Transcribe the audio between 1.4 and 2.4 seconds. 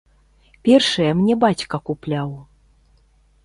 бацька купляў.